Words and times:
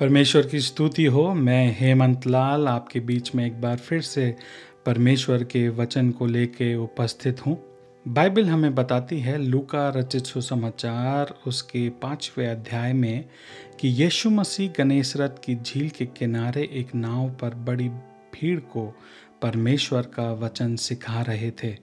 परमेश्वर 0.00 0.46
की 0.46 0.60
स्तुति 0.60 1.04
हो। 1.04 1.34
मैं 1.34 1.76
हेमंत 1.80 2.26
लाल 2.26 2.68
आपके 2.68 3.00
बीच 3.00 3.34
में 3.34 3.46
एक 3.46 3.60
बार 3.60 3.76
फिर 3.76 4.00
से 4.00 4.36
परमेश्वर 4.86 5.42
के 5.44 5.68
वचन 5.68 6.10
को 6.10 6.26
लेके 6.26 6.74
उपस्थित 6.74 7.46
हूँ। 7.46 7.56
बाइबल 8.08 8.48
हमें 8.48 8.74
बताती 8.74 9.20
है, 9.20 9.36
लूका 9.38 9.88
रचित 9.88 10.26
सुसमाचार 10.26 11.34
उसके 11.46 11.88
पाँचवें 11.88 12.46
अध्याय 12.48 12.92
में 12.92 13.24
कि 13.80 13.88
यीशु 13.88 14.30
मसीह 14.30 14.72
गणेशरथ 14.78 15.44
की 15.44 15.56
झील 15.56 15.88
के 15.88 16.06
किनारे 16.06 16.68
एक 16.72 16.94
नाव 16.94 17.30
पर 17.30 17.54
बड़ी 17.54 17.88
भीड़ 18.34 18.60
को 18.60 18.98
परमेश्वर 19.42 20.02
का 20.02 20.32
वचन 20.32 20.76
सिखा 20.76 21.22
रहे 21.22 21.50
थे। 21.50 21.76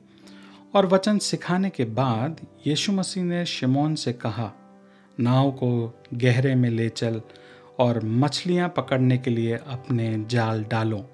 और 0.76 0.86
वचन 0.86 1.18
सिखाने 1.18 1.70
के 1.70 1.86
बाद 1.86 2.42
यीशु 2.68 2.92
मसीह 2.92 3.24
ने 3.24 3.46
शिमोन 3.46 3.96
से 3.96 4.14
कहा, 4.14 4.54
नाव 5.20 5.52
को 5.52 6.02
गहरे 6.14 6.56
में 6.56 6.70
ले 6.70 6.90
चल 6.90 7.22
और 7.80 8.06
मछलियाँ 8.06 8.70
पकड़ने 8.70 9.18
के 9.18 9.32
लिए 9.32 9.54
अपने 9.56 10.26
जाल 10.30 10.64
डालो। 10.64 11.10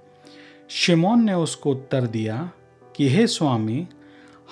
शिमोन 0.69 1.23
ने 1.23 1.33
उसको 1.33 1.71
उत्तर 1.71 2.07
दिया 2.07 2.51
कि, 2.95 3.09
हे 3.09 3.27
स्वामी, 3.27 3.87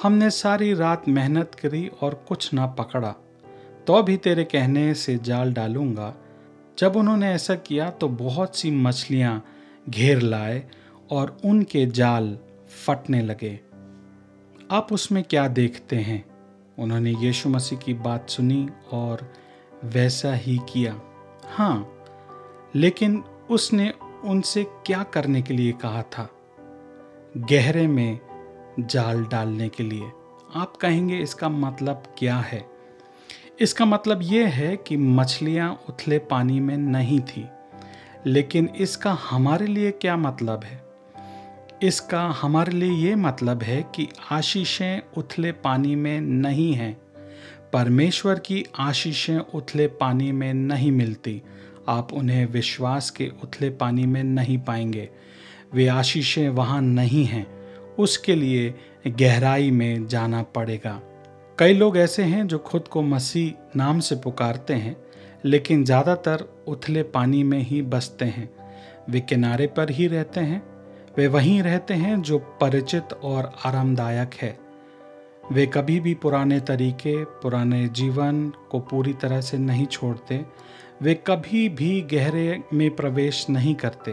हमने 0.04 0.30
सारी 0.30 0.74
रात 0.74 1.08
मेहनत 1.08 1.56
करी 1.56 1.88
और 2.02 2.26
कुछ 2.28 2.54
ना 2.54 2.66
पकड़ा। 2.66 3.16
तो 3.88 4.04
भी 4.04 4.18
तेरे 4.18 4.44
कहने 4.44 4.94
से 4.94 5.18
जाल 5.18 5.54
डालूँगा। 5.54 6.16
जब 6.80 6.96
उन्होंने 6.96 7.32
ऐसा 7.32 7.56
किया 7.56 7.90
तो 7.90 8.08
बहुत 8.08 8.56
सी 8.56 8.72
मछलियाँ 8.72 9.46
घेर 9.90 10.22
लाए 10.22 10.64
और 11.12 11.38
उनके 11.46 11.86
जाल 11.86 12.38
फटने 12.86 13.22
लगे। 13.22 13.60
आप 14.72 14.94
उसमें 14.94 15.24
क्या 15.24 15.48
देखते 15.48 15.96
हैं? 15.96 16.26
उन्होंने 16.80 17.12
यीशु 17.12 17.50
मसीह 17.50 17.80
की 17.80 17.94
बात 17.94 18.30
सुनी 18.30 18.70
और 18.92 19.34
वैसा 19.84 20.34
ही 20.34 20.58
किया। 20.74 21.02
हाँ 21.46 22.01
लेकिन 22.76 23.24
उसने 23.50 23.94
उनसे 24.24 24.64
क्या 24.64 25.04
करने 25.04 25.42
के 25.42 25.54
लिए 25.54 25.72
कहा 25.72 26.02
था? 26.02 26.30
गहरे 27.38 27.88
में 27.88 28.20
जाल 28.80 29.26
डालने 29.26 29.70
के 29.70 29.84
लिए। 29.84 30.12
आप 30.56 30.76
कहेंगे 30.76 31.18
इसका 31.18 31.50
मतलब 31.50 32.04
क्या 32.18 32.38
है? 32.38 32.66
इसका 33.60 33.86
मतलब 33.86 34.20
ये 34.24 34.46
है 34.46 34.78
कि 34.78 34.98
मछलियाँ 34.98 35.82
उथले 35.90 36.20
पानी 36.20 36.60
में 36.60 36.78
नहीं 36.78 37.20
थी। 37.20 37.48
लेकिन 38.26 38.70
इसका 38.78 39.12
हमारे 39.12 39.68
लिए 39.68 39.92
क्या 39.92 40.18
मतलब 40.18 40.64
है? 40.64 40.86
इसका 41.84 42.22
हमारे 42.22 42.72
लिए 42.72 42.92
ये 42.92 43.16
मतलब 43.16 43.64
है 43.64 43.86
कि 43.96 44.08
आशीषें 44.32 45.02
उथले 45.18 45.52
पानी 45.52 45.96
में 45.96 46.22
नहीं 46.22 46.74
हैं। 46.74 47.02
परमेश्वर 47.74 48.40
की 48.40 48.66
आशीषें 48.80 49.38
उथले 49.38 49.88
पानी 49.88 50.32
में 50.32 50.54
नहीं 50.54 50.92
मिलती। 50.92 51.42
आप 51.90 52.14
उन्हें 52.14 52.46
विश्वास 52.46 53.10
के 53.10 53.32
उथले 53.44 53.70
पानी 53.70 54.06
में 54.06 54.24
नहीं 54.24 54.58
पाएँगे। 54.58 55.10
वे 55.74 55.88
आशीषें 55.88 56.50
वहाँ 56.50 56.82
नहीं 56.82 57.26
हैं, 57.26 57.46
उसके 58.00 58.36
लिए 58.36 58.74
गहराई 59.08 59.72
में 59.72 60.08
जाना 60.08 60.42
पड़ेगा। 60.44 61.00
कई 61.58 61.74
लोग 61.74 61.98
ऐसे 61.98 62.24
हैं 62.24 62.48
जो 62.48 62.58
खुद 62.58 62.88
को 62.88 63.02
मसीह 63.02 63.78
नाम 63.78 64.00
से 64.00 64.16
पुकारते 64.16 64.74
हैं, 64.74 64.96
लेकिन 65.46 65.84
ज़्यादातर 65.86 66.64
उथले 66.68 67.04
पानी 67.04 67.44
में 67.44 67.60
ही 67.60 67.82
बसते 67.82 68.26
हैं। 68.26 68.50
वे 69.10 69.20
किनारे 69.20 69.68
पर 69.68 69.90
ही 69.90 70.08
रहते 70.08 70.40
हैं, 70.40 70.62
वे 71.18 71.28
वहीं 71.28 71.62
रहते 71.64 71.94
हैं 71.94 72.22
जो 72.22 72.38
परिचित 72.40 73.14
और 73.14 73.52
आरामदायक 73.66 74.34
है। 74.34 74.58
वे 75.52 75.66
कभी 75.66 76.00
भी 76.00 76.14
पुराने 76.14 76.60
तरीके, 76.60 77.24
पुराने 77.24 77.88
जीवन 77.88 78.52
को 78.72 78.80
पूरी 78.80 79.14
तरह 79.14 79.42
से 79.42 79.58
नहीं 79.58 79.86
छोड़ते 79.86 80.46
वे 81.02 81.24
कभी 81.28 81.70
भी 81.70 82.02
गहरे 82.02 82.64
में 82.74 82.96
प्रवेश 82.96 83.50
नहीं 83.50 83.76
करते। 83.76 84.12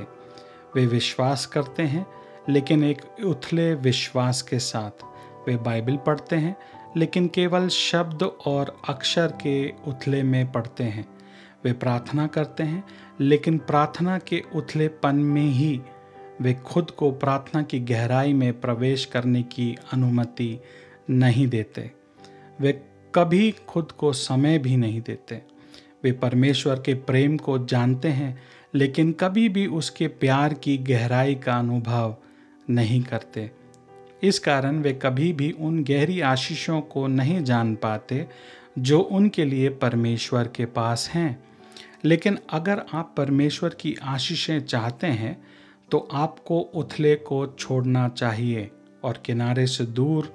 वे 0.77 0.86
विश्वास 0.86 1.47
करते 1.47 1.83
हैं, 1.83 2.06
लेकिन 2.48 2.84
एक 2.84 3.25
उथले 3.25 3.75
विश्वास 3.75 4.42
के 4.42 4.58
साथ। 4.58 5.05
वे 5.48 5.56
बाइबल 5.56 5.97
पढ़ते 5.97 6.36
हैं, 6.36 6.57
लेकिन 6.96 7.29
केवल 7.29 7.68
शब्द 7.68 8.23
और 8.23 8.83
अक्षर 8.89 9.27
के 9.27 9.68
उथले 9.68 10.23
में 10.23 10.52
पढ़ते 10.52 10.85
हैं। 10.85 11.08
वे 11.64 11.73
प्रार्थना 11.73 12.27
करते 12.27 12.63
हैं, 12.63 12.85
लेकिन 13.20 13.58
प्रार्थना 13.58 14.18
के 14.18 14.42
उथलेपन 14.55 15.17
में 15.17 15.46
ही 15.46 15.80
वे 16.40 16.55
खुद 16.55 16.90
को 16.90 17.11
प्रार्थना 17.11 17.63
की 17.63 17.80
गहराई 17.80 18.33
में 18.33 18.61
प्रवेश 18.61 19.05
करने 19.05 19.42
की 19.42 19.77
अनुमति 19.92 20.61
नहीं 21.11 21.48
देते। 21.48 21.90
वे 22.61 22.73
कभी 23.14 23.55
खुद 23.68 23.92
को 23.92 24.13
समय 24.13 24.58
भी 24.58 24.77
नहीं 24.77 25.01
देते। 25.01 25.58
वे 26.05 26.13
परमेश्वर 26.13 26.77
के 26.77 26.95
प्रेम 26.95 27.36
को 27.36 27.59
जानते 27.67 28.09
हैं, 28.09 28.42
लेकिन 28.75 29.13
कभी 29.13 29.48
भी 29.48 29.67
उसके 29.67 30.09
प्यार 30.09 30.55
की 30.55 30.77
गहराई 30.79 31.35
का 31.35 31.59
अनुभव 31.59 32.17
नहीं 32.70 33.03
करते। 33.03 33.51
इस 34.23 34.39
कारण 34.39 34.79
वे 34.79 34.92
कभी 34.92 35.33
भी 35.33 35.51
उन 35.51 35.85
गहरी 35.85 36.20
आशीषों 36.20 36.81
को 36.81 37.07
नहीं 37.07 37.45
जान 37.45 37.75
पाते, 37.75 38.27
जो 38.79 39.01
उनके 39.01 39.45
लिए 39.45 39.69
परमेश्वर 39.69 40.48
के 40.48 40.64
पास 40.64 41.11
हैं। 41.14 41.45
लेकिन 42.05 42.39
अगर 42.51 42.83
आप 42.92 43.14
परमेश्वर 43.17 43.70
की 43.70 43.97
आशीषें 44.03 44.61
चाहते 44.61 45.07
हैं 45.07 45.37
तो 45.91 46.08
आपको 46.13 46.58
उथले 46.61 47.14
को 47.14 47.47
छोड़ना 47.58 48.08
चाहिए 48.08 48.70
और 49.05 49.23
किनारे 49.27 49.67
से 49.67 49.85
दूर, 49.85 50.33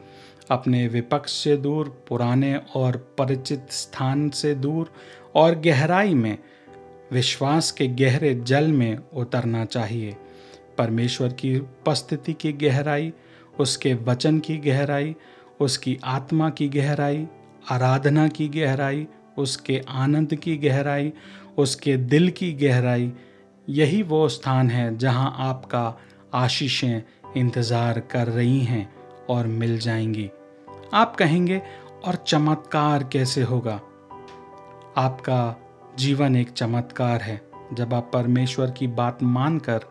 अपने 0.51 0.87
विपक्ष 0.87 1.31
से 1.31 1.57
दूर, 1.57 2.05
पुराने 2.09 2.55
और 2.75 2.97
परिचित 3.17 3.67
स्थान 3.69 4.29
से 4.29 4.55
दूर 4.55 4.91
और 5.35 5.55
गहराई 5.55 6.13
में, 6.13 6.37
विश्वास 7.11 7.71
के 7.71 7.87
गहरे 7.87 8.35
जल 8.35 8.67
में 8.67 8.97
उतरना 9.13 9.65
चाहिए। 9.65 10.15
परमेश्वर 10.77 11.33
की 11.33 11.59
उपस्थिति 11.59 12.33
की 12.33 12.53
गहराई, 12.53 13.13
उसके 13.59 13.93
वचन 13.93 14.39
की 14.39 14.57
गहराई, 14.57 15.15
उसकी 15.59 15.99
आत्मा 16.03 16.49
की 16.49 16.69
गहराई, 16.69 17.27
आराधना 17.71 18.27
की 18.27 18.47
गहराई, 18.47 19.07
उसके 19.37 19.81
आनंद 19.89 20.35
की 20.35 20.57
गहराई, 20.57 21.13
उसके 21.57 21.97
दिल 21.97 22.29
की 22.29 22.53
गहराई, 22.53 23.13
यही 23.69 24.03
वो 24.03 24.29
स्थान 24.29 24.69
है 24.69 24.97
जहाँ 24.97 25.35
आपका 25.37 25.99
आशीषें 26.33 27.01
इंतज़ार 27.37 27.99
कर 27.99 28.27
रही 28.27 28.59
हैं 28.59 28.93
और 29.29 29.47
मिल 29.47 29.79
जाएँगी। 29.79 30.29
आप 30.93 31.15
कहेंगे, 31.15 31.61
और 32.05 32.15
चमत्कार 32.15 33.03
कैसे 33.03 33.41
होगा? 33.41 33.81
आपका 34.97 35.55
जीवन 35.97 36.35
एक 36.35 36.49
चमत्कार 36.49 37.21
है। 37.21 37.41
जब 37.73 37.93
आप 37.93 38.11
परमेश्वर 38.13 38.71
की 38.71 38.87
बात 38.87 39.23
मानकर 39.23 39.81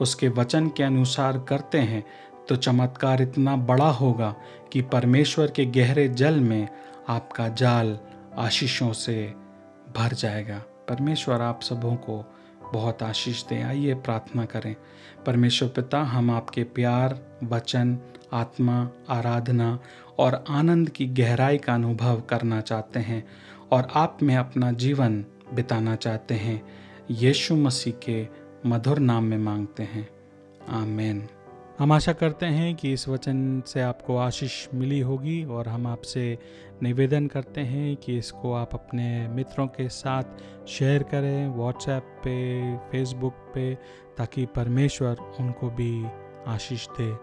उसके 0.00 0.28
वचन 0.28 0.68
के 0.68 0.82
अनुसार 0.82 1.38
करते 1.38 1.78
हैं 1.78 2.04
तो 2.48 2.56
चमत्कार 2.56 3.22
इतना 3.22 3.56
बड़ा 3.56 3.90
होगा 3.90 4.34
कि 4.72 4.82
परमेश्वर 4.82 5.50
के 5.50 5.66
गहरे 5.66 6.08
जल 6.08 6.40
में 6.40 6.68
आपका 7.08 7.48
जाल 7.48 7.98
आशीषों 8.38 8.92
से 8.92 9.34
भर 9.96 10.12
जाएगा। 10.12 10.58
परमेश्वर, 10.88 11.40
आप 11.40 11.62
सबों 11.62 11.96
को 11.96 12.24
बहुत 12.72 13.02
आशीष 13.02 13.44
दें। 13.44 13.62
आइए 13.62 13.94
प्रार्थना 13.94 14.44
करें। 14.44 14.76
परमेश्वर 15.26 15.68
पिता, 15.68 16.02
हम 16.02 16.30
आपके 16.30 16.64
प्यार, 16.64 17.18
वचन, 17.44 17.98
आत्मा, 18.32 18.88
आराधना 19.08 19.78
और 20.18 20.44
आनंद 20.48 20.90
की 20.90 21.06
गहराई 21.06 21.58
का 21.58 21.74
अनुभव 21.74 22.20
करना 22.20 22.60
चाहते 22.60 23.00
हैं। 23.00 23.28
और 23.72 23.88
आप 23.94 24.18
में 24.22 24.36
अपना 24.36 24.72
जीवन 24.72 25.24
बिताना 25.54 25.96
चाहते 25.96 26.34
हैं, 26.34 26.62
यीशु 27.10 27.56
मसीह 27.56 27.92
के 27.94 28.28
मधुर 28.66 28.98
नाम 28.98 29.24
में 29.24 29.38
मांगते 29.38 29.82
हैं। 29.82 30.08
आमेन। 30.68 31.28
हम 31.78 31.92
आशा 31.92 32.12
करते 32.12 32.46
हैं 32.46 32.74
कि 32.74 32.92
इस 32.92 33.08
वचन 33.08 33.62
से 33.66 33.80
आपको 33.80 34.16
आशीष 34.16 34.68
मिली 34.74 35.00
होगी 35.00 35.44
और 35.44 35.68
हम 35.68 35.86
आपसे 35.86 36.38
निवेदन 36.82 37.26
करते 37.26 37.60
हैं 37.60 37.96
कि 37.96 38.18
इसको 38.18 38.52
आप 38.52 38.74
अपने 38.74 39.28
मित्रों 39.28 39.66
के 39.66 39.88
साथ 39.88 40.24
शेयर 40.68 41.02
करें 41.02 41.48
व्हाट्सएप 41.48 42.02
पे 42.02 42.76
फेसबुक 42.76 43.34
पे, 43.54 43.74
ताकि 44.18 44.46
परमेश्वर 44.46 45.16
उनको 45.40 45.70
भी 45.70 46.06
आशीष 46.46 46.88
दे। 46.88 47.16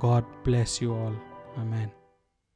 God 0.00 0.22
bless 0.22 0.82
you 0.82 0.94
all 0.94 1.18
amen 1.58 1.90